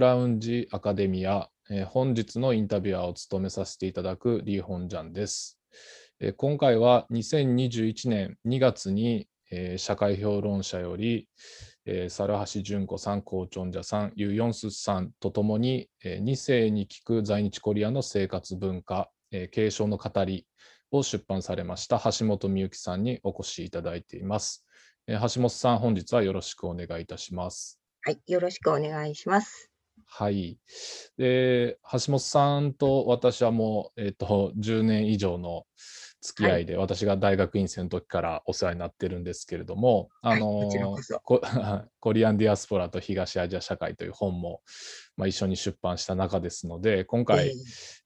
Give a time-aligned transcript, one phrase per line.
[0.00, 5.60] ラウンジアカデミア、えー本日のインタビュアーを務めさせていただくリー・ホンジャンです。
[6.20, 11.28] えー今回は2021年2月に、えー社会評論者より、
[11.84, 20.46] えー、猿橋純子さん、コーチョンジャさん、ユ・ヨンスさんとともに、え2世に聞く在日コリアの生活文化、えー継承の語り
[20.90, 24.66] を出版されました橋本美幸さんにお越しいただいています。
[25.06, 27.80] えー橋本さん、本日はよろしくお願いいたします。
[28.02, 29.67] はい、よろしくお願いします。
[30.10, 30.58] はい。
[31.18, 35.64] で、橋本さんと私はもう、えっ、と、10年以上の
[36.20, 40.68] 付き合いで、私が大学院生の時からお世話になってるんですけれども、はいあの
[41.22, 41.40] コ
[42.00, 44.62] コリアンディアスポラと東アジア社会という本も、
[45.16, 47.54] まあ、一緒に出版した中ですので、今回、えー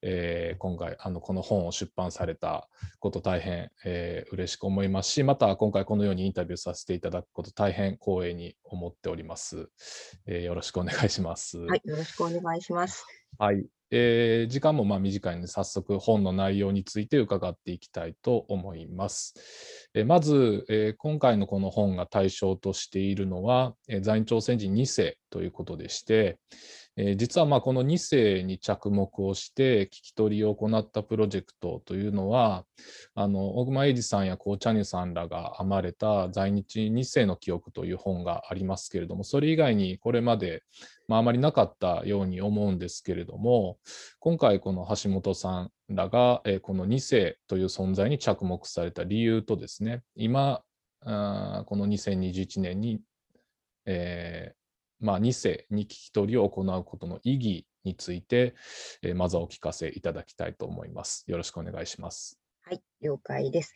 [0.03, 2.69] えー今回あのこの本を出版された
[3.01, 9.69] こと大変、えー嬉しく思いますしまた今回このようにインタビューさせていただくこと大変光栄に思っております、
[10.27, 11.59] えーよろしくお願いします。
[11.59, 13.22] はい、よろしくお願いします。
[13.39, 19.35] はいえー時間もまあ短いので早速本の内容について伺っていきたいと思います。
[19.95, 26.39] えーまず、えー今回のこの本が対象としているのは、え在日朝鮮人2世ということでして、
[26.97, 32.65] えー実はまあこの2世に着目をして聞き取りを行ったプロジェクトというのは
[33.15, 40.63] 小熊英二さんやコーチャニュさんらが編まれた在日2世の記憶という本がありますけれどもそれ以外にこれまで、
[41.09, 43.79] まあ、あまりなかったように思うんですけれども
[44.19, 50.63] 今回この橋本さんらが、えーこの2世という存在に着目された理由とですね今
[51.01, 53.01] この2021年に、
[53.87, 54.62] えー
[55.03, 58.55] まあ、2世に聞き取りを行うことの意義について、
[59.03, 61.25] えーまずはお聞かせいただきたいと思います。
[61.27, 62.39] よろしくお願いします。
[62.63, 63.75] はい、了解です。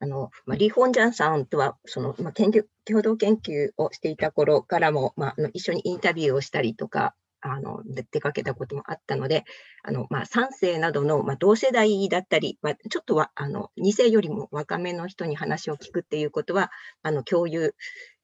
[0.00, 9.44] あの、まあ、リ・ホンジャンさんとは、その、まあ、研究、共同研究をしていた頃からも、まあ、あの一緒にインタビューをしたりとか、あの、で出かけたこともあったので、
[9.82, 16.70] あの、まあ、3世などの、まあ、同世代だったり、まあ、ちょっとは、あの、2世よりも若めの人に話を聞くっていうことは、
[17.02, 17.74] あの、共有、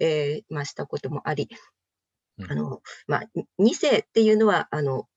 [0.01, 1.49] えーまあ、したこともあり、
[2.49, 3.23] あの、まあ、
[3.61, 5.09] 2世っていうのは、あの、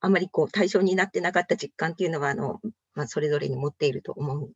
[0.00, 2.60] あまりこう対象になってなかった実感っていうのは、あの、
[2.94, 4.50] まあ、それぞれに持っていると思う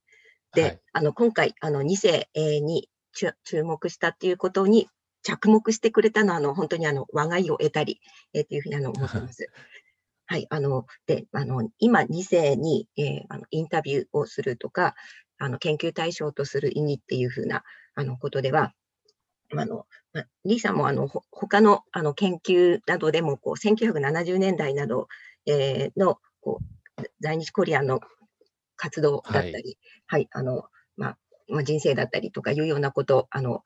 [0.57, 4.89] で、はいあの今回、あの2世えーに注注目したっていうことに
[5.23, 8.01] 着目してくれたのは、あの本当にあの話題を得たり、
[8.33, 9.49] えー、というふうにあの思ってます。
[10.29, 14.95] はい、あのであの今、2世に、えーあのインタビューをするとか、
[15.39, 17.63] あの研究対象とする意義っていうふうな
[17.95, 18.73] あのことでは、
[19.55, 25.09] あのまあリーさんもあのほ他のあの研究などでもこう1970年代など、
[25.47, 26.67] えーのこう
[27.21, 28.01] 在日コリアンの
[28.77, 30.65] 活動だったり、はい、あの、
[30.97, 31.19] まあ、
[31.49, 33.63] まあ、人生だったりとかいうようなことを、あの、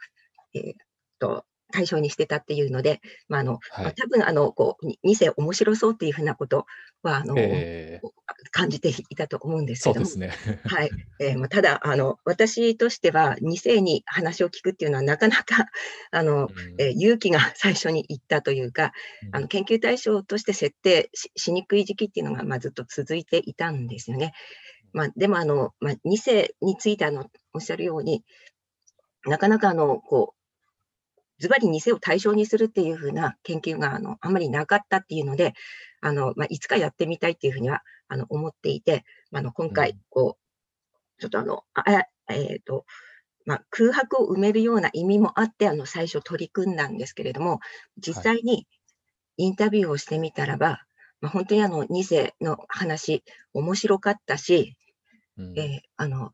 [0.55, 0.75] えーっ
[1.19, 6.67] と、対象にしてたっていうので、まあ、あの、はいまあ多分、あの、こう、に二世面白そうっていうふうなこと
[7.03, 8.09] は、あの、えー
[8.53, 10.59] 感じていたと思うんですけども、そうですね。
[10.65, 10.91] はい。
[11.21, 15.67] えーまあ、ただ、あの、私としては、二世に話を聞くっていうのは、なかなか、
[16.11, 16.49] あの、
[16.79, 18.93] えー勇気が最初にいったというか、
[19.25, 24.33] うんあの研究対象として設定ししにくい時期っていうのが、まあ、ずっと続いていたんですよね。
[24.93, 28.25] まあ、でもあの、まあ、2世についてあのおっしゃるように、
[29.27, 30.40] なかなかあのこう
[31.41, 35.55] ズバリ2世を対象にするっていうふうな研究があのあんまりなかったっていうので、
[36.01, 39.99] あのまあ、いつかやってみたいっていうふうにはあの思っていて、まあ、あの今回うん。
[40.11, 41.85] こう、ちょっとあの、あ
[42.29, 42.85] えーと
[43.47, 47.61] まあ、空白を埋めるような意味もあって、あの最初取り組んだんですけれども、
[47.97, 48.67] 実際に
[49.37, 50.83] インタビューをしてみたらば、
[51.21, 53.25] まあ、本当にあの2世の話、
[53.55, 54.77] 面白かったし、
[55.39, 55.59] うん。
[55.59, 56.33] えーあの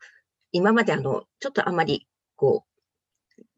[0.53, 2.75] 今まであのちょっとあまりこう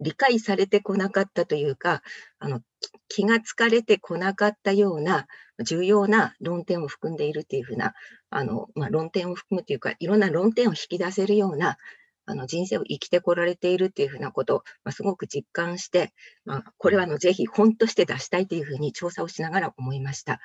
[0.00, 2.02] 理解されてこなかったというか、
[2.38, 2.64] あのき
[3.08, 5.26] 気がつかれてこなかったような
[5.64, 7.94] 重要な論点を含んでいるというふうな、
[8.30, 11.78] あのまあ、論点を含むというか、いろんな論点を引き出せるような
[12.26, 16.12] あの人生を生きてこられているというふうなことを、まあ、すごく実感して、
[16.44, 20.40] まあ、これはあのぜひ本として出したいというふうに調査をしながら思いました。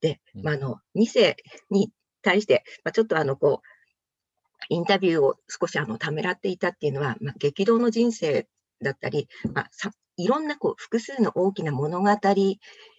[0.00, 1.36] で、うんまあ、あの2世
[1.70, 1.92] に
[2.22, 3.66] 対して、まあ、ちょっとあのこう
[4.68, 8.48] インタビューを少しあのためらっていたっていうのは、まあ、激動の人生
[8.82, 12.14] だったり、まあ、さいろんなこう複数の大きな物語、え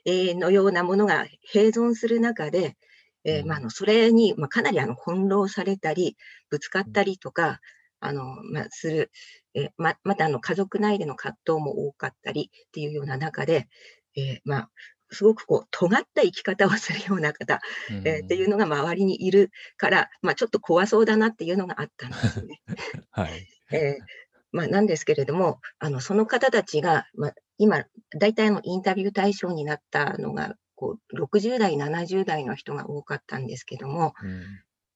[0.06, 2.76] ーのようなものが併存する中で、
[3.24, 6.18] えーうんまあ、あのそれに、まあ、かなりあの翻弄されたり、
[6.50, 7.60] ぶつかったりとか、
[8.00, 9.12] あのまあ、する、
[9.54, 13.68] えーままたあの家族内での葛藤も多かったりっていうような中で、
[14.16, 14.70] えーまあ、
[15.12, 17.62] すごくこう尖った生き方をするような方、
[18.04, 22.62] えーっていうのが周りにいるから、まあ、ちょっと怖そうだなっていうのがあったんですね。
[23.12, 23.48] はい。
[23.72, 27.84] えーまあ、なんですけれども、あのその方たちが、まあ、今、
[28.18, 34.44] 大体あのインタビュー対象になったのが、ここう60代、70代の人が多かったんですけども、うん。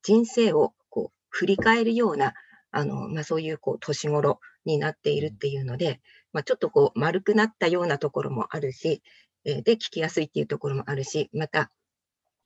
[0.04, 2.34] 人生をこう振り返るような、
[2.72, 6.02] あのまあ、そういうこう年頃になっているっていうので、
[6.34, 9.02] まあ、ちょっとこう丸くなったようなところもあるし、
[9.46, 11.72] えーで、聞きやすいっていうところもあるし、また、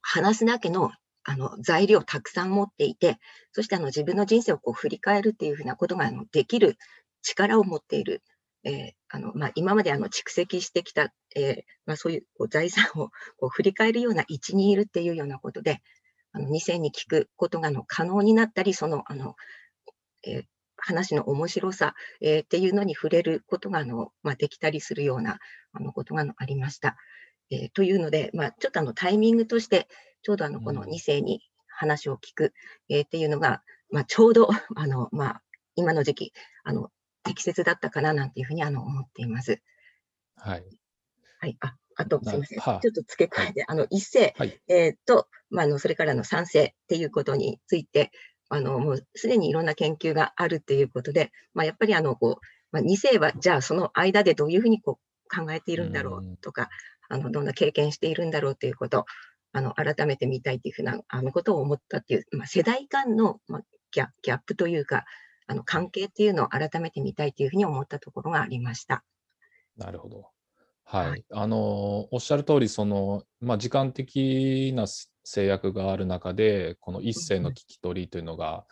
[0.01, 0.91] 話すだけの
[1.23, 3.19] あの材料をたくさん持っていて、
[3.51, 6.77] そしてあの自分の人生をこう振り返るっていうふうなことがあのできる
[7.21, 8.21] 力を持っている、
[8.63, 15.81] えーあのまあ、今まであの蓄積してきた、えーまあ、そういうこう財産をこう振り返るような位置にいるっていうようなことで、
[16.33, 19.35] あの2世に聞くことがあの可能になったり、そのあの、
[20.25, 20.43] えー
[20.83, 25.37] 話の面白さ、えーっていうのに触れることがあの、まあ、できたりするような
[25.73, 26.97] あのことがありました。
[27.51, 29.87] えーというので、まあ、ちょっとあのタイミングとして、
[30.23, 32.53] ちょうどあのこのうん2世に話を聞く、
[32.89, 35.41] えーっていうのが、まあ、ちょうどあの、まあ、
[35.75, 36.33] 今の時期
[36.63, 36.89] あの
[37.23, 39.61] 適切だったかななんていうふうにあの思っています。
[40.35, 40.63] はい。
[41.39, 44.61] はい、ああとすみません、ちょっと付け加えて、あの1世、はい。
[44.67, 48.11] えーとまあ、あのそれからの3世っていうことについて、
[48.49, 56.33] あのもうすでにいろんな研究があるっていうことで、まあ、やっぱりあのこう、まあ、2世はじゃあその間でどういうふうにこう考えているんだろうん。
[56.33, 56.69] うとか、
[57.09, 59.05] あのどんな経験しているんだろうということ、
[59.53, 65.05] あの改めて見たいというふうなあのことを思ったっていう、まあ、世代間の、まあ、ギャギャップというか、
[65.51, 69.03] あの関係っていうのを改めて見たいというふうに思ったところがありました。
[69.77, 70.29] なるほど。
[70.85, 71.09] はい。
[71.09, 74.85] はいあの、おっしゃる通り、その、まあ、時間的な
[75.23, 78.65] 制約がある中で、この一世の聞き取りというのが、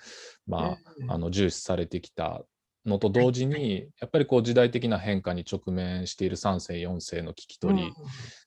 [0.48, 2.44] まうんあ、あの重視されてきた
[2.86, 7.94] のと同時に、やっぱりこう時代的な変化に直面している3世、4世の聞き取り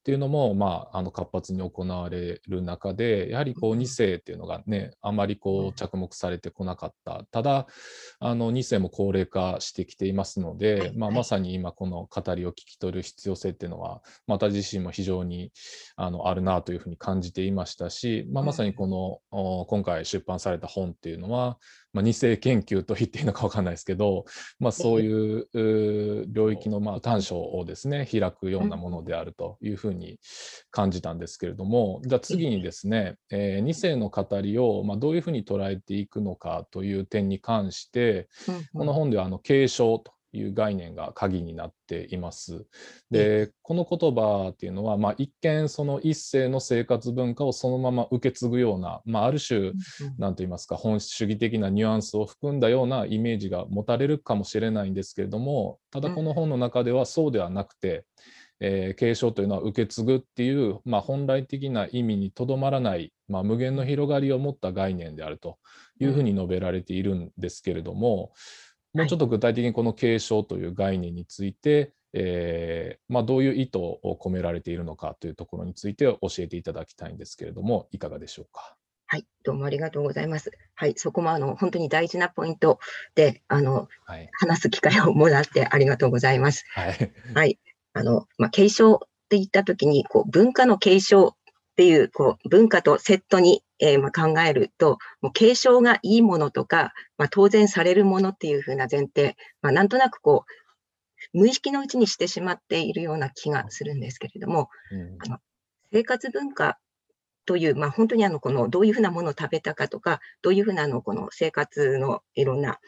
[0.02, 3.82] っていうのも、まあ、あの活発に行われる中で、やはりこううん。
[3.82, 7.24] 2世っていうのがね、あまりこう着目されてこなかった。
[7.30, 7.66] ただ、
[8.18, 15.52] あの2世も高齢化してきていますので、まあ、まさに今この語りを聞き取る必要性っていうのは、また自身も非常に
[15.96, 21.58] あのあるなというふうに感じていましたし、まあ、うんまさにこの、お今回出版された本っていうのは、
[21.92, 24.24] まあ、2世研究と言っていいのか分かんないですけど、
[24.58, 29.91] まあ、そういう領域のまあ短所をですね開くようなものであるというふうに
[30.70, 38.28] 感じたんですけれどもじゃあ次にですね、え2世の語りをまあどういうふうに捉えていくのかという点に関して
[38.74, 42.64] この本ではあの継承という概念が鍵になっています。
[43.10, 49.72] でこの言葉っていうのは、まあ、一見その一世の生活文化をそのまま受け継ぐような、まあ、ある種
[50.18, 58.04] 何と言いますか本質主義的なニュアンスを含んだようなイメージが持たれるかもしれないんですけれどもただこの本の中ではそうではなくて、
[58.64, 65.58] えー継承というのは受け継ぐっていう、まあ、本来的な意味にとどまらない、まあ、無限の広がりを持った概念であると
[65.98, 68.32] いうふうに述べられているんですけれども、
[68.94, 78.76] もうちょっと具体的にこの継承という概念について、えーまあ、どういう意図を込められているのかというところについて教えていただきたいんですけれどもいかがでしょうか？
[79.06, 80.52] はい、どうもありがとうございます。
[80.74, 82.78] はい、そこもあの本当に大事なポイント
[83.14, 86.64] で、あのはい、話す機会をもらってありがとうございます。
[86.70, 87.12] はい。
[87.34, 87.58] はい、
[87.94, 91.34] あのまあ、継承って言ったときにこう文化の継承っ
[91.76, 105.18] ていうこう文化とセットに、えーまあ、考えると、もう継承がいいものとか、まあ、当然されるものっていう風な前提、まあ、なんとなくこう無意識のうちにしてしまっているような気がするんですけれども、うん。
[105.92, 106.78] 生活文化
[107.44, 112.78] という、まあ、本当にあのこのどういうふうなものを食べたかとか、どういうふうなあのこの生活のいろんな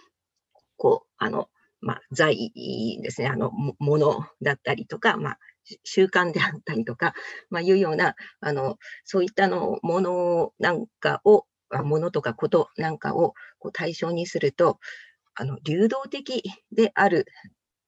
[0.76, 1.48] こうあの、
[1.84, 2.50] まあ、財
[3.02, 7.14] ですね、あのもものだったりとか、まあ、し習慣であったりとか、
[7.50, 14.78] まあ、いうようなあのそういったのものなんかを、あものとかことなんかをこう対象にすると、
[15.34, 17.26] あの流動的である、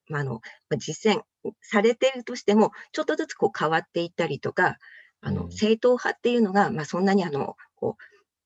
[0.09, 0.33] まああの
[0.69, 1.21] まあ実践
[1.61, 4.77] されているとしても、ちょっとずつこう変わっていったりとか、
[5.21, 5.35] あうん。
[5.35, 8.03] の正統派っていうのが、まあ、そんなにあのこう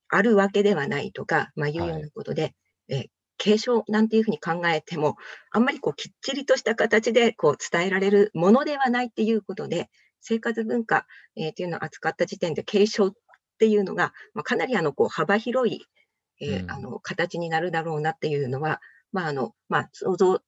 [0.08, 2.54] あるわけではないとか、まあ、いうようはいなことで、
[2.88, 3.06] えー
[3.42, 5.16] 継承なんていうふうに考えても、
[5.50, 13.12] あんまりこうきっちりとした形でこう伝えられるものではないっていうことで、生活文化、えていうのを扱った時点で継承っ
[13.58, 15.84] ていうのが、まあ、かなりあのこう幅広い、
[16.40, 18.80] えあの形になるだろうなっていうのは、
[19.10, 20.40] まああのまあ、想像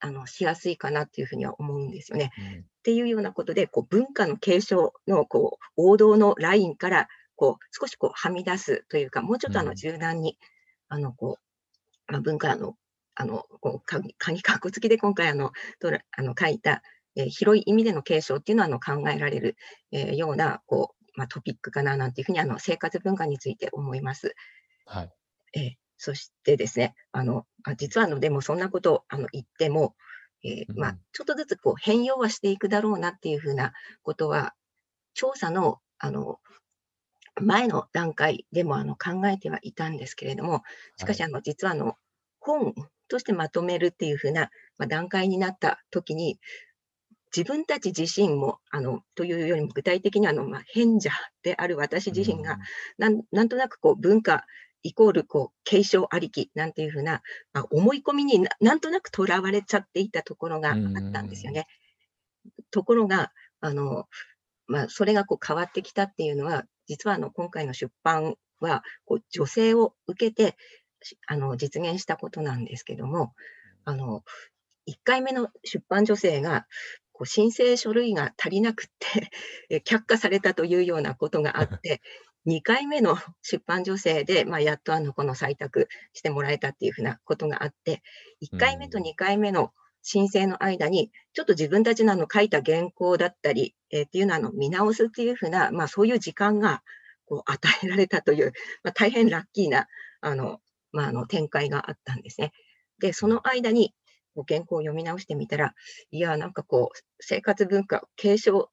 [0.00, 2.32] あのしやすいかなっていうふうには思うんですよね。
[2.38, 2.60] うん。
[2.60, 9.76] っていうようなことで、こう文化の継承のこう王道のラインからこう少しこうはみ出すというか、もうちょっとあのうん。
[9.76, 10.36] 柔軟に、
[10.88, 11.51] あのこう
[12.12, 12.76] まあ、文化の
[13.14, 15.52] あのこう鍵鍵かっこつきで今回あの
[16.16, 16.82] あの書いた、
[17.16, 19.56] えー広い意味での継承っていうのはあの考えられる、
[19.92, 24.34] えーようなこう、まあ、トピックかななんていうふうにあの生活文化について思います。
[24.86, 25.10] はい。
[25.54, 25.72] えー
[26.04, 29.94] そしてですね、あのあ実はあのでもそんなことをあの言っても、
[30.42, 34.52] えーまあうん、ちょっとずつこう変容はしていくだろうなっていうふうなことは、
[35.14, 36.40] 調査のあの、
[37.40, 40.62] 前の段階でもあの考えてはいたんですけれども、
[40.96, 41.96] しかしあの実はあの
[42.44, 42.74] 本
[43.08, 46.38] としてまとめるっていう風な、まあ、段階になった時に、
[47.34, 51.10] 自分たち自身も、あの、というよりも具体的にあの、まあ、変者
[51.42, 52.58] である私自身が、
[52.98, 54.44] なんなんとなくこう文化
[54.82, 57.22] イコールこう継承ありきなんていうふうな、
[57.52, 60.76] まあ、思い込みにななんとなくとらわれちゃっていたところがあっ
[61.12, 61.66] たんですよね。
[62.70, 64.06] ところが、あの、
[64.66, 70.56] まあ、それがこう変わってきたっていうのは、実はあの今回の出版はこう女性を受けて
[71.26, 73.32] あの実現したことなんですけども、
[73.84, 74.22] あの
[74.88, 76.66] 1回目の出版女性が
[77.12, 79.30] こう申請書類が足りなくって
[79.84, 82.00] 却下されたというようなことがあって、
[82.46, 88.02] 2回目の出版女性で、まあ、やっとあのこの採択してもらえたっていうふうなことがあって、
[88.42, 96.82] 1回目と2回目の申請の間に、ちょっと自分たちのあの書いた原稿だったり、えー、っていうのをあの見直すっていうふうな、まあ、そういう時間が
[97.26, 99.86] こう与えられたという、まあ、大変ラッキーな
[100.20, 100.60] あの、
[100.92, 102.52] まあ、あの展開があったんですね。
[102.98, 103.94] で、その間に
[104.48, 105.74] 原稿を読み直してみたら、
[106.10, 108.70] いや、なんかこう、生活文化継承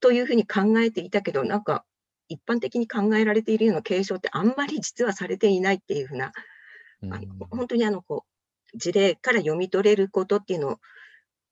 [0.00, 1.84] というふうに考えていたけど、なんか
[2.28, 6.32] 一般的に考えられているような継承ってあんまり実はされていないっていうふうな、
[7.02, 8.24] あの本当にあのこ
[8.74, 10.78] う事例から読み取れることっていうのを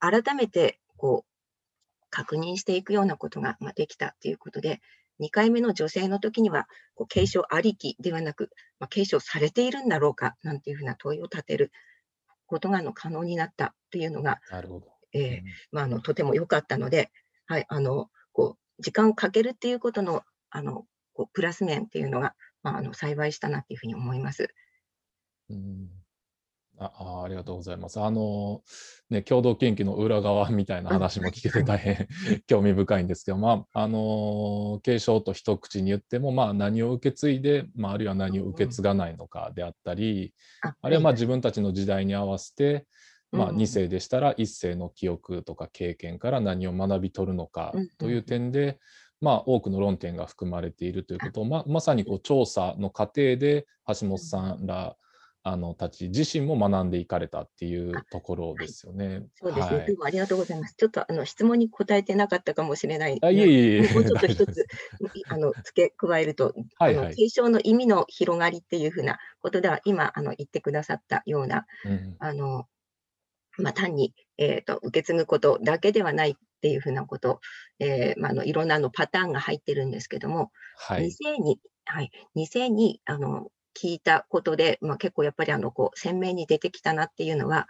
[0.01, 4.81] 改めてこう確認していくようなことができたということで、
[5.23, 11.71] 2回目の女性の時にはこう継承ありきではなく、まあ、継承されているんだろうかなんていうふうな問いを立てる
[12.47, 14.41] ことがの可能になったというのが、
[15.15, 17.11] えまあ、のとても良かったので、
[17.47, 24.49] はい、あのこう時間をかけるっていうことのあのこうプラス面っていうのが、まあ、あの幸いしたなっていうふうに思います。
[25.49, 26.02] うん
[26.85, 28.01] あありがとうございます。
[28.01, 28.63] あの、
[29.11, 32.09] ね、共同研究の裏側みたいな話も聞けて大変
[32.47, 40.35] 興味深いんですけど、まあ、あの、継承と一口に言っても、まあ、何を受け継いで、まあ、あるいは何を受け継がないのかであったり、
[40.81, 42.87] あるいはまあ自分たちの時代に合わせて、
[43.33, 48.79] まあ、2世でしたら1世の記憶とか経験から何を学び取るのかという点で、
[49.23, 54.97] まあ、多くの論点が含まれているということを、ままさにこう調査の過程で橋本さんら
[55.45, 59.07] あのたち自身も学んでいかれたっていうところですよね。
[59.09, 60.75] はい、そうですね、はい、ありがとうございます。
[60.77, 63.19] ちょっとあの質問に答えてなかったかもしれない。
[63.21, 64.67] あいえいえもうちょっと 一つ
[65.29, 72.67] あの付け加えると、はいはい、あの継承の意味の広がりっていうふうなことでは、今あの言ってくださったような、うん、あの
[73.59, 77.41] まあ、単に、えーと、受け継ぐことだけではないっていうふうなこと、
[77.81, 83.49] えーまあ、のいろんなのパターンが入ってるんですけども、はい、2に、はい、2にあの
[83.81, 87.69] 聞いたことで、まあ、結構やっぱりあのこう鮮明に出てきたなっていうのは、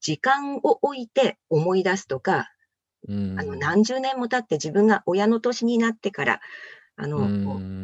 [0.00, 2.50] 時間を置いて思い出すとか、
[3.08, 6.40] あの何十年も経って自分が親の年になってから、
[6.96, 7.18] あの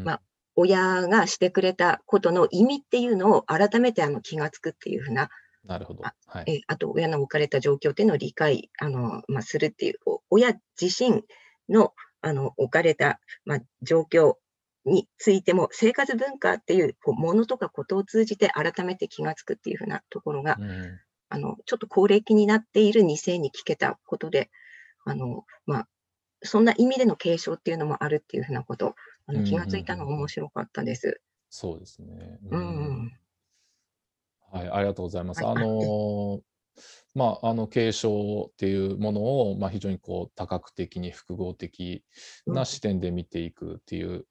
[0.04, 0.20] まあ、
[0.56, 5.30] 親がしてくれたことの意味っていうのを改めてあの気がつくっていうふうな、
[5.64, 6.02] なるほど。
[6.02, 9.94] はい、えあと、親の置かれた状況っていうのを理解あの、まあ、するっていう、
[10.30, 11.24] 親自身
[11.68, 14.34] のあの置かれた、まあ、状況
[14.86, 24.50] についても、生活文化っていうものとかことを通じて改めて気がつくっていうふうなところが、うん、あのちょっと高齢期になっている2世に聞けたことで、
[25.04, 25.88] あのまあ、
[26.42, 28.94] そんな意味での継承っていうのもあるっていうふうなこと、
[29.26, 31.20] あの気がついたのが面白かったです。
[31.50, 32.38] そうですね。
[32.50, 33.12] うん、
[34.52, 35.42] はい、ありがとうございます。
[35.42, 36.40] はい、あの
[37.14, 42.04] まあ、あの継承っていうものを、まあ、非常にこう多角的に複合的
[42.46, 44.26] な視点で見ていくっていう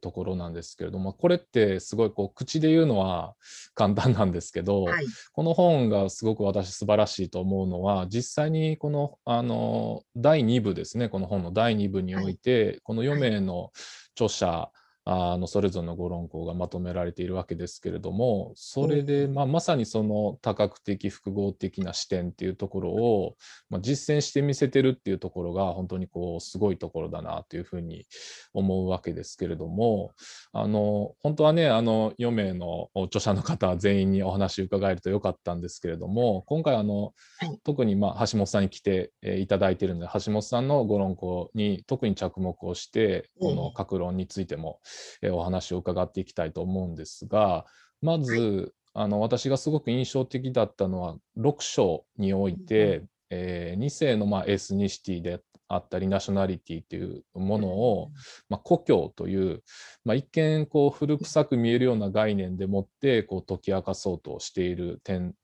[0.00, 3.34] ところなんですけれどもこれってすごいこう口で言うのは
[3.74, 13.70] 簡単なんですけど、はい、この本がすごく私素晴らしいと思うのは実際にこのあの第2部ですねこの本の第2部において、はい、この4名の
[14.14, 14.70] 著者
[15.04, 23.34] あのそれぞれのご論考がまとめられているわけですけれどもそれで、まあ、まさにその多角的複合的な視点っていうところを、
[23.68, 28.06] まあ、実践してみせてるっていうところが本当にこうすごいところだなというふうに
[28.52, 30.12] 思うわけですけれども
[30.52, 44.91] あの本当はねあの4名の著者の方全員にお話伺えるとよかったんですけれども今回あの、はい、特にまあ橋本さんに来ていただいているので橋本さんのご論考に特に着目をしてこの各論についても、え
[45.32, 47.64] お話を伺っていきたいと思うんですが
[48.00, 58.10] まずあの私がすごく印象的だったのは6章において、えー、2世のまあエスニシティであったりナショナリティというものを、
[58.50, 59.62] まあ、故郷という、
[60.04, 65.34] まあ、一見こう古臭く見えるような概念でもってこう解き明かそうとしている点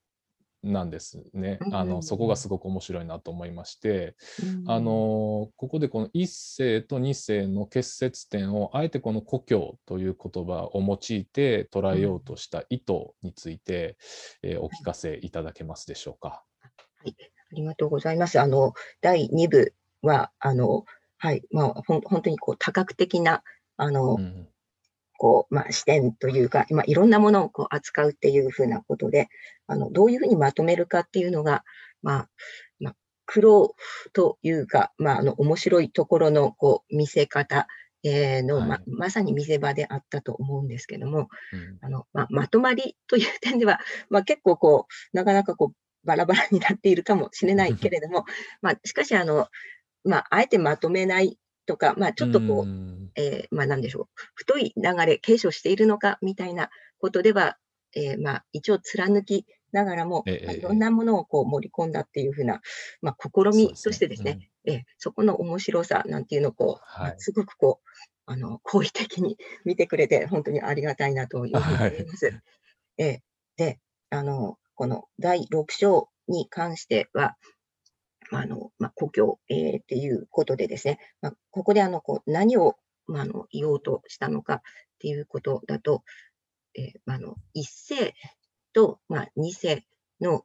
[0.62, 1.58] なんですね。
[1.60, 13.96] うんあのそこがすごく面白いなと思いまして、うんあのここでこの一世と二世の結節点をあえてこの故郷という言葉を用いて捉えようとした意図について、
[14.42, 16.42] えーお聞かせいただけますでしょうか。
[17.50, 18.40] ありがとうございます。
[18.40, 19.72] あの、第2部
[20.02, 20.84] は、あの、
[21.16, 23.42] はい、まあ、ほん本当にこう多角的な、
[23.76, 24.48] あの、うん
[25.18, 29.28] こう、まあ、視点というか、まあ、いろんなものをこう扱うっていうふうなことで、
[29.68, 31.64] あの、どういうふうにまとめるかっていうのが、
[32.02, 32.28] まあ、
[32.80, 32.96] まあ、
[33.26, 33.74] 苦労
[34.12, 37.68] というか、まあ、あの、面白いところの、こう、見せ方、
[38.02, 38.82] えーの、まはい。
[38.86, 41.78] まさに見せ場であったと思うんですけども、うん。
[41.82, 48.24] あの、まあ、まとまりという点では、 まあ、結構こう、なかなかこう、バラバラになっているかもしれないけれども、
[48.62, 49.48] まあ、しかし、あの、
[50.04, 53.10] まあ、あえてまとめないとか、まあ、ちょっとこう、ん。
[53.16, 57.58] えーまあ、なんでしょう、太い流れ、継承しているのかみたいなことでは、
[57.96, 62.60] えーまあ、一応貫きながらも、ええいろんなものをこう盛り込んだっていうふうな、
[63.02, 67.10] まあ、試みとしてですね、えーそこの面白さなんていうのをこう、はい。
[67.10, 67.88] まあすごくこう、
[68.26, 72.40] あの、好意的に見てくれて、本当にありがたいなというふうに思います。
[72.98, 73.18] えー
[73.56, 77.36] で、あの、この第6章に関しては、
[78.30, 84.60] まああの、まあ、故郷、えーっていうことでですね、まあ、ここであの、こう、何を、まあ、あの、言おうとしたのかっ
[84.98, 86.02] ていうことだと、
[86.76, 88.14] えーまあ、あの、一世
[88.78, 89.84] と、まあ、二世
[90.20, 90.44] の、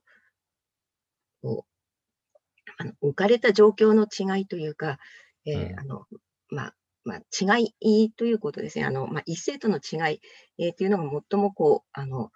[1.43, 4.97] こう、あの、置かれた状況の違いというか、
[5.45, 6.05] えーうんあの、
[6.49, 8.85] まあ、まあ、違いということですね。
[8.85, 10.19] あの、まあ、一世との違い、
[10.57, 12.31] えーっていうのが最もこう、あの、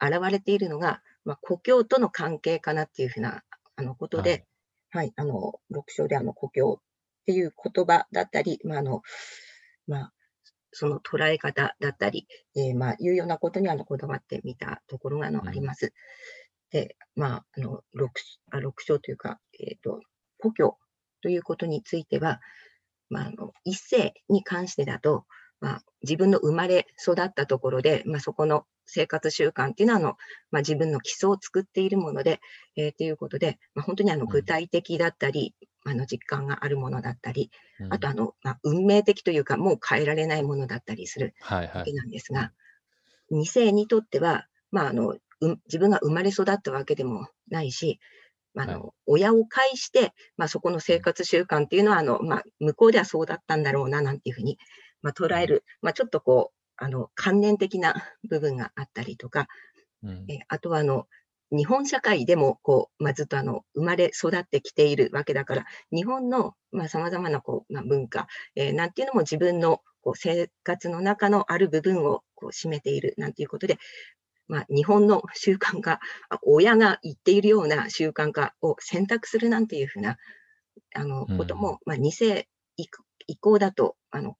[0.00, 3.42] 現れているのが、まあ、故郷との関係かなっていうふうな、
[3.74, 4.46] あの、ことで、
[4.90, 9.02] はい、あの、6章であの、故郷っていう言葉だったり、まあ、あの、
[9.88, 10.12] まあ、
[10.78, 15.94] その捉え方だったり、えーまあ、いうようなことにあの、こだわってみたところがあの、うんあります。
[16.70, 18.08] で、まあ、あの、6,
[18.52, 20.00] あ6章というか、えっ、と、
[20.38, 20.76] 故郷
[21.22, 22.40] ということについては、
[23.08, 25.24] まあ、あの、一世に関してだと、
[25.60, 30.08] まあ、自分の生まれ育ったところで、まあ、そこの生活習慣っていうのはあの、
[30.50, 32.40] まあ、自分の基礎を作っているもので、
[32.76, 35.54] えー、ということで、まあ、本当にあのうん具体的だったり、
[35.90, 37.92] あの実感があるものだったり、うん。
[37.92, 41.78] あとあの、まあ、運命的というか、もう変えられないものだったりするはいはい。
[41.78, 42.52] わけなんですが、
[43.30, 45.20] 二世にとっては、まあ、あのう
[45.66, 48.00] 自分が生まれ育ったわけでもないし、
[48.54, 54.58] まああのは親を介して、まあ、そこの生活習慣っていうのはあの、まあ、向こうではそうだったんだろうななんていうふうに、
[55.02, 57.94] まあ、捉える、まあ、ちょっとこうあの観念的な
[58.28, 59.46] 部分があったりとか、
[60.02, 60.24] うん。
[60.28, 61.06] えあとはあの
[61.52, 66.54] 日本社会でもこう、まあ、ずっとあの生まれ育ってきているわけだから、日本の
[66.88, 73.78] さまざ、まなこう、まあ、文化、えーなんていうのも自分のこう生活の中のある部分をこう占めているなんていうことで、
[74.48, 80.16] まあ、日本の習慣化、あ親が言っているような習慣化を選択するなんていうふうな
[80.94, 82.86] あのうんことも、まあ、2世以
[83.26, 84.36] 以降だとあの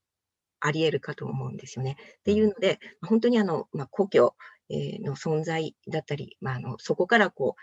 [0.61, 1.97] あり得るかと思うんですよね。
[2.19, 4.35] っていうので、本当にあの、まあ、故郷、
[4.69, 7.57] えの存在だったり、まあ、あのそこからこ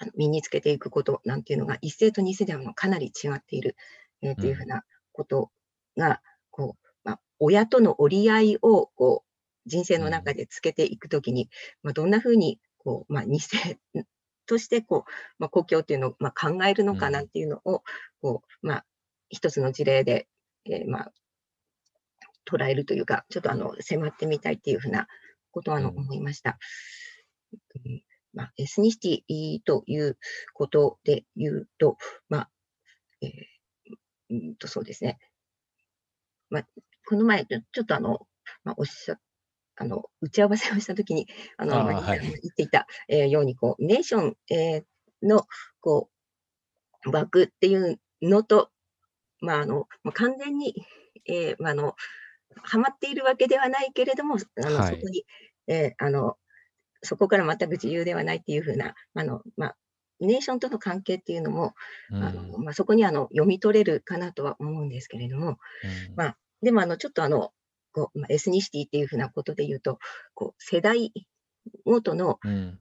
[0.00, 3.76] う身につけていくことなんていうのが一世と二世ではかなり違っている、
[4.22, 5.50] えーというふうなこと
[5.96, 11.48] が、こうまあ、親との折り合いをこう人生の中でつけていくときに、
[11.82, 13.78] まあ、どんなふうにこう、まあ、二世
[14.46, 17.82] としてこう、まあ、故郷っていうのを、まあ、考えるのかなっていうのを、
[18.20, 18.84] こうまあ、
[19.30, 20.28] 一つの事例で、
[20.66, 21.12] えーまあ、
[22.46, 25.06] 捉えるというか、ちょっとあの迫ってみたいっていうふうな
[25.54, 26.58] ことをあのうん思いました。
[27.52, 28.02] うん
[28.34, 30.18] まあ、エスニシティという
[30.54, 31.96] ことで言うと、
[32.28, 32.50] まあ、
[33.22, 33.30] えー
[34.30, 35.18] うんとそうですね。
[36.50, 36.66] まあ、
[37.06, 38.26] この前、ちょっとあの、
[38.64, 39.16] まあ、おっしゃ
[39.76, 44.84] あの打ち合わせをしたときに、あのあはい言っていた、えーようにこう、ネーション、えー
[45.22, 45.46] の
[45.80, 46.10] こ
[47.06, 48.70] う枠っていうのと、
[49.40, 50.74] まああのまあ、完全に、
[51.26, 51.94] えーまあ、あの
[52.62, 54.94] はまっているわけではないけれども、あのはい。
[54.94, 55.24] そこに、
[55.66, 56.36] えーあの、
[57.02, 59.76] そこから全く自由ではないっていうふうな、あのまあ、
[60.20, 61.74] ネーションとの関係っていうのも、
[62.10, 62.22] うん。
[62.22, 65.56] あのまあ、そこにあの読み取れるかなとは思うんですけれども、うん。
[66.16, 67.52] まあ、でもあのちょっとあの
[67.92, 69.98] こう、まあ、エスニシティっていうふうなことで言うと、
[70.34, 71.12] こう世代
[71.84, 72.78] ごとの、うん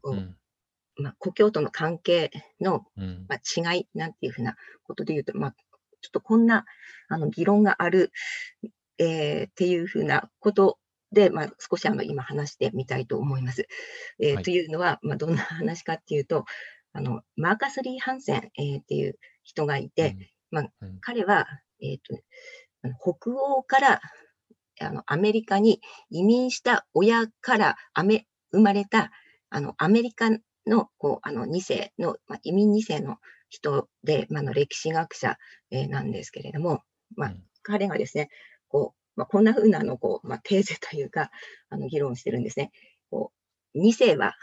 [0.96, 2.32] まあ、故郷との関係
[2.62, 3.26] の、うん。
[3.28, 5.52] まあ、違いなんていうふうなことで言うと、まあ、
[6.02, 6.66] ちょっとこんな
[7.10, 8.12] あの議論がある、
[8.98, 10.78] えーっていうふうなこと
[11.12, 13.68] で、まあ、少しあの今話してみたいと思います。
[14.20, 14.44] えーはい。
[14.44, 16.46] というのは、まあ、どんな話かっていうと、
[16.94, 20.18] あのマーカス・リー・ハンセン、えーっていう人がいて、
[20.52, 21.00] まあうん。
[21.02, 21.48] 彼は、
[21.82, 22.20] えーと
[23.00, 24.02] 北欧から
[24.82, 25.80] あのアメリカに
[26.10, 29.12] 移民した親からアメ生まれた
[29.54, 30.32] あの、アメリカ
[30.66, 33.18] の、こう、あの、2世の、まあ、移民2世の
[33.50, 35.38] 人で、まあ、の歴史学者、
[35.70, 36.82] えー、なんですけれども、
[37.16, 38.30] まあ、彼がですね、
[38.74, 41.30] こう、まあ、こんな風なあの、こう、まあ、テーゼというか、
[41.70, 42.72] あの、議論してるんですね。
[43.12, 43.32] こ
[43.76, 44.34] う、2世は、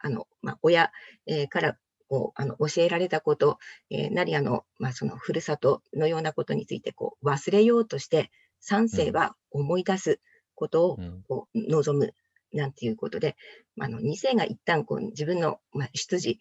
[0.00, 0.90] あの、まあ、親、
[1.26, 1.76] えー、から
[2.08, 3.58] こうあの教えられたこと、
[3.88, 8.30] えー、なりあの、まあ、そのふるさとのようなことについてこう忘れようとして、
[8.68, 10.20] 3世は思い出す
[10.54, 12.12] ことをこう望む
[12.52, 13.36] なんていうことで、
[13.80, 16.36] あの2世が一旦こう自分の、まあ、出自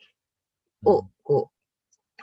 [0.84, 1.62] をこう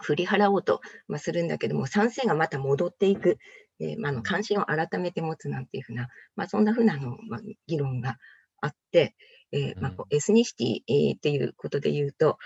[0.02, 3.38] 振り払おうと、まあ、するんだけども、3世がまた戻っていく、
[3.80, 8.16] えーまあ、の関心を改めて持つなんていうふうな、まあ、そんなふうなの、まあ、議論が
[8.60, 9.14] あって、
[9.52, 12.38] えーまあ、エスニシティ、えー、っていうことで言うと、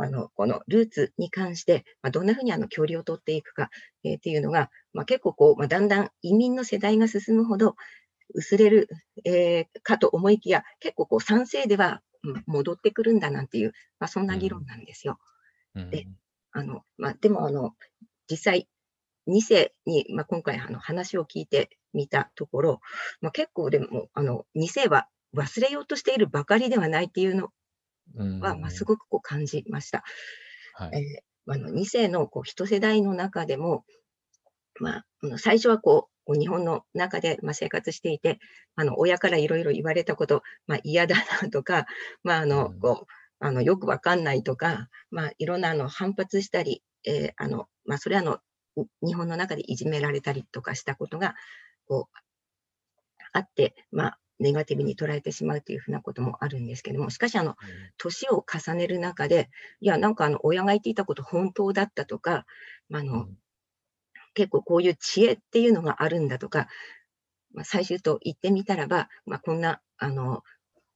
[0.00, 3.70] あのこのルーツに関して、まあ、どんなふうにあの距離を取っていくか、
[4.04, 7.74] えー、っていうのが、まあ、結構こう、まあ、だんだん移民の世代が進むほど
[8.34, 8.88] 薄れる、
[9.24, 12.02] えー、かと思いきや、結構こう賛成では
[12.46, 15.18] 戻ってくるんだなんていう、まあ、そんな議論なんですよ。
[15.74, 16.06] うん、で
[16.52, 17.74] あのまあ、でもあの
[18.30, 18.68] 実際、
[19.28, 22.80] 2世に、まあ、今回あの話を聞いてみたところ、
[23.20, 27.50] まあ、結構でもあの2世は忘れようとしているばかりではないっていうの
[28.40, 30.02] は、まあ、すごくこう感じました。
[30.74, 30.98] はい。
[30.98, 33.84] えー、あの2世のこう一世代の中でも、
[34.80, 35.04] まあ、
[35.38, 38.38] 最初はこう日本の中でまあ生活していて、
[38.76, 41.86] あの親からいろいろ言われたこと、まあ、嫌だなとか、
[42.22, 43.06] まああのこう
[43.40, 48.38] あのよくわかんないとか、まあ、いろんなあの反発したり、えーあのまあ、それはあの
[49.02, 51.34] 日本の中でいじめられたりとかしたことが
[51.86, 52.18] こう
[53.32, 57.56] あって、まあ、ネガティブに捉えてしまうというふうなこともあるんですけども、しかし、あの、
[57.96, 62.46] 年を重ねる中で、いや、なんかあの、親が言っていたこと本当だったとか、
[62.88, 63.28] まあ、の、
[64.34, 66.68] 結構こういう知恵っていうのがあるんだとか、
[67.52, 70.42] まあ、最終と言ってみたらば、まあ、こんな、あの、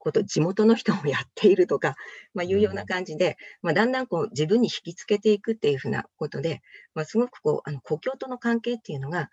[0.02, 1.94] こと、地元の人もやっているとか、
[2.34, 6.62] まあ、いうような感じで、まあ、だんだんこう自分に引きつけていくっていうふうなことで、
[6.94, 9.30] まあ、すごくこう、あの、故郷との関係っていうのが、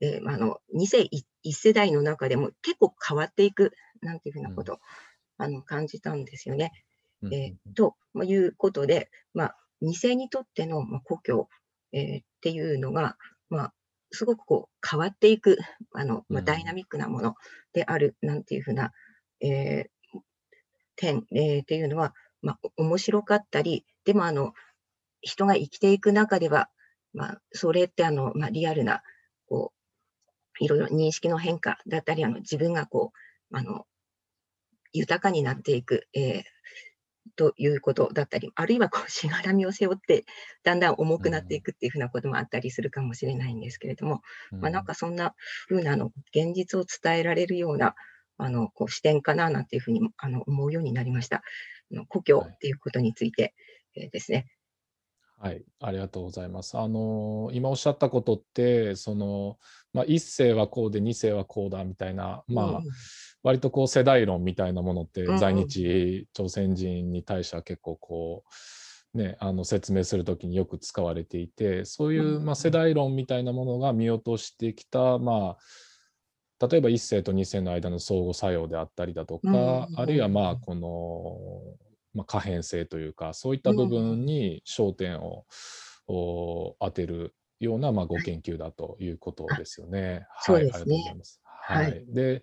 [0.00, 1.08] えー、あの2世
[1.44, 4.76] 1世代の中でも結構変わっていくなんていうふうなことを、
[5.38, 6.70] うん、あの感じたんですよね。
[7.22, 11.48] うん、えー、ということで、まあ、2世にとっての故郷、
[11.92, 13.16] えー、っていうのが、
[13.50, 13.74] まあ、
[14.12, 15.58] すごくこう変わっていく
[15.92, 17.34] あの、まあ、ダイナミックなもの
[17.72, 18.92] であるなんていうふうな、
[19.40, 20.18] えー、
[20.96, 24.52] 点、えー、っていうのは、まあ、面白かったり、でもあの
[25.20, 26.68] 人が生きていく中では、
[27.12, 29.02] まあ、それってあの、まあ、リアルな
[29.48, 29.78] こう
[30.64, 33.12] いろいろ認識の変化だったり、あの自分がこ
[33.52, 33.86] う、あの、
[34.92, 36.42] 豊かになっていく、えー、
[37.36, 40.24] ということだったり、あるいはこうしがらみを背負って、
[40.64, 44.22] だんだん重くなっていくっていうふうなこともあったりするかもしれないんですけれども、
[44.52, 45.34] うん、まあ、なんかそんな
[45.68, 47.94] ふうなの現実を伝えられるような
[48.38, 51.42] あのこう視点かななんていうふうにあの思うようになりました。
[52.08, 53.54] 故郷っていうことについて、
[53.94, 54.46] はい、えー、ですね。
[55.40, 56.76] はい、ありがとうございます。
[56.76, 59.56] あの今おっしゃったことって、その
[59.92, 62.80] まあ、1世はこうで2世はこうだみたいな、まあ、
[63.42, 68.44] 割とこう世代論みたいなものって在日朝鮮人に対しては結構こ
[69.14, 75.56] う、ね、あの説明する時によく使われていてそういう、まあ、世代論みたいなものが見落としてきた、まあ、
[76.60, 85.44] 例えば1世と2世の間の相互作用であったりだとか、あるいはまあこのまあ、可変性というかそういった部分に焦点を、
[86.08, 90.26] 当てるような、まあ、ご研究だということですよね。
[90.30, 91.40] はい、ありがとうございます。
[91.44, 92.40] はい、で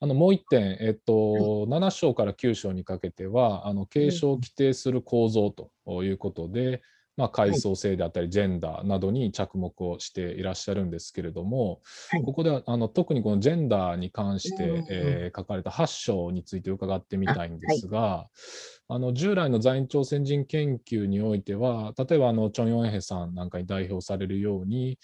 [0.00, 5.70] あのもう一点、えっと、はい、7章から9章にかけてはあの継承を規定する構造と
[6.02, 6.80] いうことで、
[7.18, 24.98] まあ、階層性であったりジェンダーなどに着目をしていらっしゃるんですけれども、はい、ここではあの特にこのジェンダーに関して、えー、書かれた8章について伺ってみたいんですが、はい、あの従来の在日朝鮮人研究においては例えばあのチョン・ヨンヘさんなんかに代表されるように、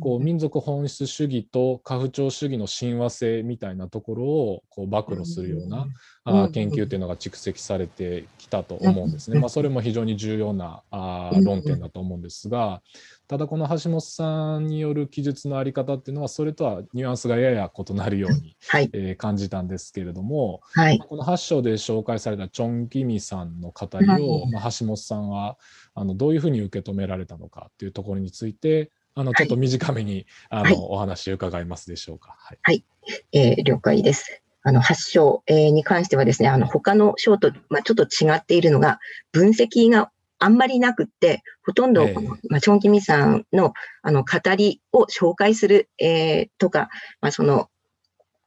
[0.00, 5.86] こう民族本質主義と家父長主義の親和性みたいなところをこう暴露するような、
[6.24, 9.38] あ研究というのが蓄積されてきたと思うんですね。
[9.38, 12.80] まあ、それも非常に重要なあ論点だと思うんですが
[13.28, 25.56] ただこの橋本さんによる記述の在り方っていうのはそれとはニュアンスがやや異なるように、はい、えー、感じたんですけれども、はい、この8章で紹介されたチョン・ギミさんの語りを、まあ、橋本さんは
[25.94, 32.36] あのどういうふうに受け止められたのかっていうところについてあのちょっと短めに、あの、お話伺いますでしょうか。
[32.38, 32.84] はい、はい、
[33.32, 34.42] えー、了解です。
[34.62, 38.98] あの発症、えー、に関してはですね、あの他の章と、まあ、ちょっと違っているのが、
[39.32, 43.72] 分析があんまりなくって、ほとんど、えー、まあ、チョン・キミさんの
[44.02, 46.88] あの語りを紹介する、えー、とか、
[47.20, 47.68] まあ、その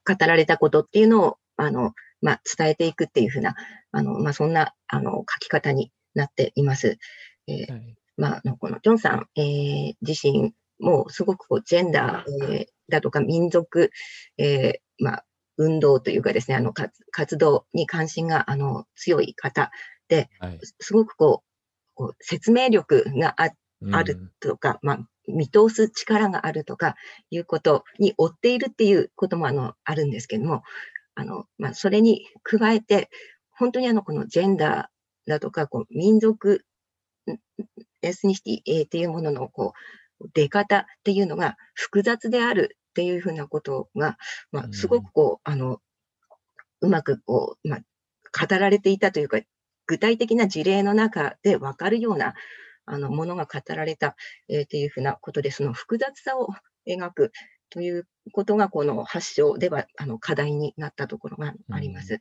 [0.06, 3.54] 語られたことっていうのをあのまあ、伝えていくっていうふうな、
[3.92, 6.98] あの、まあ、そんな、あの、書き方になっています。
[7.46, 13.90] えー、はい、まあ、このジョンさん、えー、自身もすごくこうジェンダー、えー、だとか民族、
[14.38, 15.24] えー、まあ、
[15.56, 19.70] 運動というかですね、あの活動に関心があの強い方
[20.08, 21.49] で、はい、すごくこう
[22.00, 23.50] こう説明力があ
[23.92, 26.96] あるとか、まあ、見通す力があるとか
[27.28, 30.62] いうことに追っているっていうこともあのあるんですけども、
[31.14, 33.10] あのまあ、それに加えて、
[33.50, 36.64] 本当にあのこのジェンダーだとか、こう民族、
[38.00, 39.74] エスニシティ、えっていうもののこ
[40.20, 44.16] う出方っていうのが複雑であるっていうふうなことが、
[44.52, 45.80] まあ、すごくこう、あの、
[46.80, 47.80] うまくこう、まあ、
[48.46, 49.38] 語られていたというか、
[49.90, 52.34] 具体的な事例の中で分かるような
[52.86, 54.14] あのものが語られた、
[54.48, 56.46] えー、というふうなことで、その複雑さを
[56.86, 57.32] 描く
[57.70, 62.20] ということが、この発祥ではあの課題になったところがあります。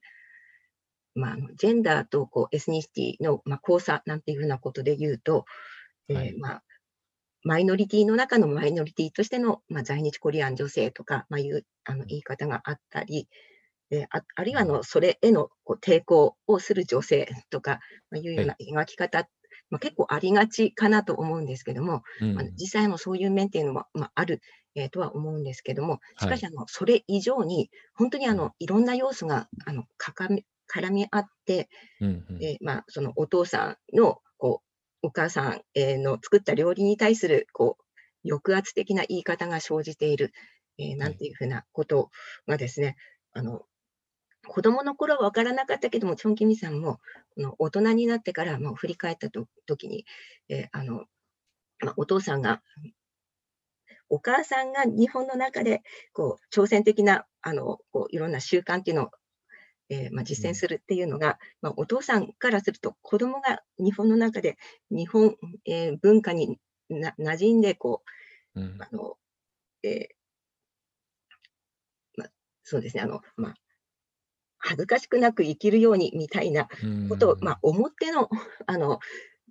[1.15, 5.45] うん、まあ、ジェンダーとこうエスニシティの、まあ、交差なんていうふうなことで言うと、
[6.07, 6.63] えー、まあ、
[7.43, 13.29] マイノリティの中のマイノリティとしての、まあ、在日コリアン女性とか、まあ、いうあの言い方があったり、
[13.91, 17.79] えああるいはあのそれへのこう抵抗をする女性とか、
[18.11, 19.27] まあ、いうような描き方、はい、
[19.69, 24.41] まあ、結構ありがちかなと思うんですけども、うん、まあ、実際のそういう面っていうのも、まあ、ある、
[24.75, 34.61] えー、とは思うんですけども、しかしあの、それ以上に、本当にあのいろんな要素があの絡み合って、うんうん、えー、まあ、そのお父さんのこ
[35.03, 35.61] うお母さん
[36.03, 40.33] の作った料理に対するこう抑圧的な言い方が生じている、
[40.77, 42.09] えー、なんていうふうなこと
[42.47, 42.97] がですね、
[43.33, 43.61] あの
[44.49, 46.99] 子供の頃は分からなかったけども、チョン・キミさんも
[47.35, 50.05] この大人になってからもう振り返ったと時に、
[50.49, 51.05] えー、あの
[51.81, 52.61] まあ、お父さんが、
[54.09, 55.81] お母さんが日本の中で
[56.13, 59.11] こう挑戦的なあのこういろんな習慣っていうのを
[59.89, 64.57] えー、まあ、実践するっていうのが、まあ、お父さんからすると子供が日本の中で
[64.91, 65.35] 日本、
[65.65, 66.59] えー、文化に
[66.89, 68.03] な馴染んでこ
[68.55, 69.15] う、うん、あの
[69.83, 70.07] えー、
[72.17, 72.29] まあ、
[72.63, 73.55] そうですねあの、まあ、
[74.59, 76.67] 恥ずかしくなく生きるようにみたいな
[77.09, 78.29] ことを、まあ、思っての
[78.67, 78.99] あの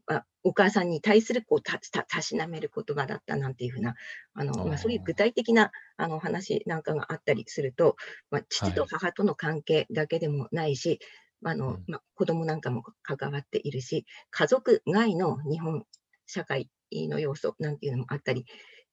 [0.08, 3.94] あ、お母さんに対するこうたたたしなめる言葉だったなんていうふうな、
[4.34, 7.96] あのまあ、そういう具体的なあの話なんかがあったりすると、
[8.30, 11.00] まあ、父と母との関係だけでもないし、
[11.42, 15.84] はい、あのまあ、子供なんかも関わっているし、家族外の日本
[16.26, 18.44] 社会の要素なんていうのもあったりっ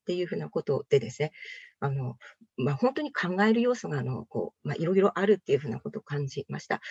[0.05, 1.31] ていうふうなことでですね、
[1.85, 2.17] あの
[2.57, 6.81] まあ、本当に考える要素があのこう、まあ、いろいろあるっていうふうなことを感じました。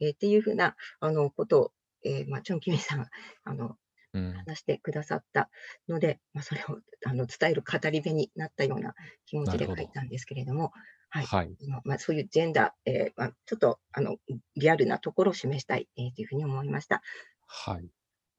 [0.00, 1.72] えー、っていうふうなあのことを
[2.04, 3.08] えー、まあ、チョン・キミさんが
[3.44, 3.76] あの、
[4.12, 5.50] うん、話してくださった
[5.88, 8.94] ので、まあ、それをあの伝える語り部になったような
[9.26, 10.72] 気持ちで書いたんですけれども、
[11.10, 14.16] はい、はい、まあ、そういうジェンダー、えーまあ、ちょっとあの
[14.56, 17.02] リアルなところを示したい、えー、というふうに思いました。
[17.46, 17.88] はい。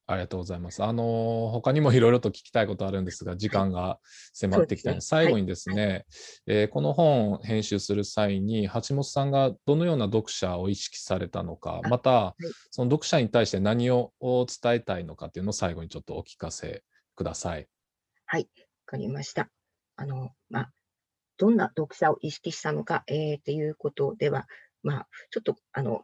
[0.07, 0.83] ありがとうございます。
[0.83, 3.99] あの他にもいろいろと聞きたいことあるんですが、時間が
[4.33, 6.05] 迫ってきたので、最後にですね、はい、
[6.47, 16.83] えー、この本を編集する際に、橋本さんがどのような読者を意識されたのか、また、はい、その読者に対して何を伝えたいのかというのを最後にちょっとお聞かせ
[17.15, 17.67] ください。
[18.25, 18.47] はい、わ
[18.85, 19.49] かりました。
[19.95, 20.71] あの、まあ、
[21.37, 24.47] どんな読者を意識したのか、えー、ということでは、
[24.83, 26.03] まあ、ちょっとあの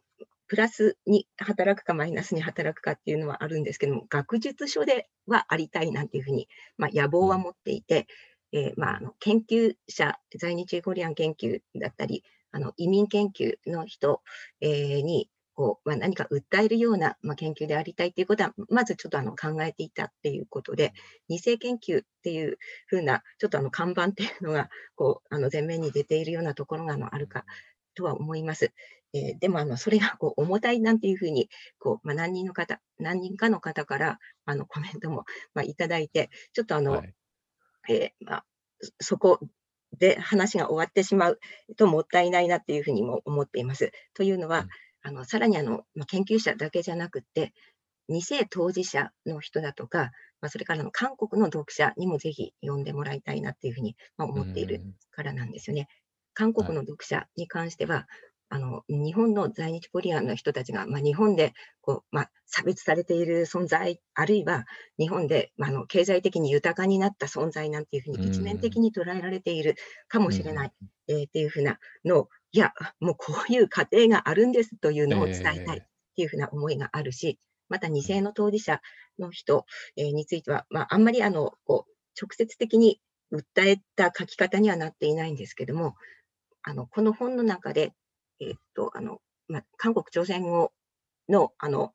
[0.51, 8.05] プラスに働くかマイナスに働くかっていうのはあるんですけども、学術書ではありたいなんていうふうに、まあ、野望は持っていて、
[8.51, 14.21] えー、まあ、あの研究者、在日コリアン研究だったり、あの移民研究の人、
[14.59, 20.91] えー、にこう、まあ、何か訴えるような、まあ、研究でありたいということは、まずちょっとあの考えていたっていうことで、
[21.29, 27.45] 二世研究っていうふうな、ちょっとあの看板っていうのがこうあの前面に出ているようなところがあのあるか
[27.95, 28.73] とは思います。
[29.13, 37.13] えー、でもあのそれがこう重たいなんていうふうにこう、まあ、何人の方、何人かの方からあのコメントも、まあ、いただいて、ちょっとあの、はい、
[37.89, 38.45] えー、まあ、
[38.99, 39.39] そこ
[39.97, 41.39] で話が終わってしまう
[41.77, 43.91] ともったいないなっていうふうにも思っています。
[44.13, 44.67] というのは、うん、
[45.03, 47.53] あのさらにあの、まあ、研究者だけじゃなくて、
[48.09, 55.87] 2世当事者の人だとか、まあ、それからの韓国の読者にもぜひ読んでもらいたいなっていうふうに、まあ、思っているからなんですよね。
[56.33, 58.07] 韓国の読者に関しては、
[58.53, 64.65] あの日本の在日コリアンの人たちが、まあ、日本でこう、まあ、差別されている存在、あるいは
[64.99, 69.75] 日本で、まあ、の経済的に豊かになった存在なんていうふうに一面的に捉えられている
[70.09, 70.73] かもしれない、
[71.07, 75.81] えー、っていうふうなのを、いや、もうこういう過程があるんですというのを伝えたいっ
[76.17, 78.81] ていうふうな思いがあるし、また2世の当事者
[79.17, 82.99] の人、えー、については、まあ、あんまりあのこう直接的に
[83.31, 85.95] 訴えた書き方にはなっていないんですけども、
[86.63, 87.93] あのこの本の中で、
[88.41, 90.71] えー、っとあのまあ、韓国朝鮮語
[91.29, 91.93] のあの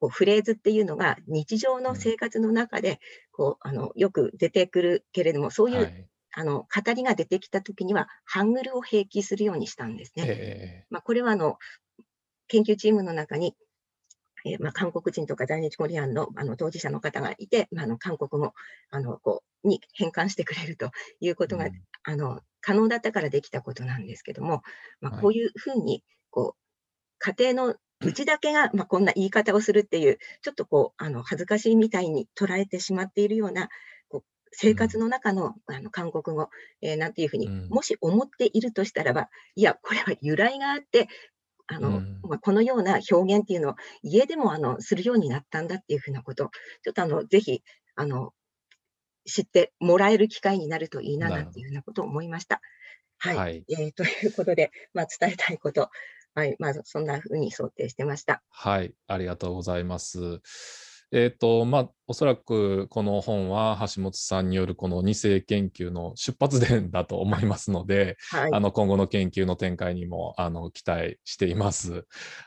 [0.00, 3.00] こうフレーズっていうのが日常の生活の中で
[3.32, 6.08] こうあのよく出てくるけれども、そういう、はい。
[6.36, 10.24] あの語りが出てきたときには、ハングルを併記するようにしたんですね。
[10.26, 11.58] えまあ、これはあの
[12.48, 13.54] 研究チームの中に、
[14.44, 18.52] えーまあ、韓国人とか在日コリアンのあの当事者の方がいて、まあ、あの韓国語
[18.90, 20.90] あのこうに変換してくれると
[21.20, 24.62] いうことが、うんあの可能だったからできたことなんですけども、
[25.02, 25.22] まあ、はい。
[25.22, 26.58] こういうふうにこう
[27.18, 33.68] 家庭のうちだけが、まあ、こんな言い方をするっていう、ちょっとこうあの恥ずかしいみたいに捉えてしまっているような
[34.08, 36.48] こう生活の中の,、あの韓国語、
[36.80, 37.68] えーなんていうふうに、うん。
[37.68, 41.08] もし思っているとしたらば、いや、これは由来があって、
[41.66, 42.20] あのうん。
[42.22, 46.50] まあ、このような表現っていうのを家でもあのするようになったんだっていうふうなこと、
[46.82, 47.62] ちょっとあのぜひ
[47.94, 48.32] あの
[49.26, 52.60] 知ってもらえる機会になるといいななんていうふうなことを思いました。
[53.18, 53.36] はい。
[53.36, 55.90] はいえーということで、まあ、伝えたいこと、
[56.34, 58.42] はいまあ、そんなふうに想定してました。
[58.50, 60.40] はい、ありがとうございます。
[61.14, 68.50] えっ、と、まあ、おそらくこの本は橋本さんによるこの二世研究の出発点だと思いますので、はい。
[68.52, 72.04] あの今後の研究の展開にもあの期待しています。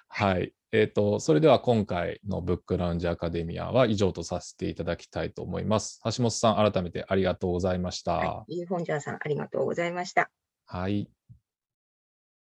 [0.10, 0.54] はい。
[0.74, 6.02] えっ、と、それでは今回のブックラウンジアカデミアは以上とさせていただきたいと思います。
[6.04, 8.16] 橋本さん、改めてありがとうございました。
[8.16, 10.30] はい、ユーフォンジャーさん、ありがとうございました。
[10.66, 11.10] はい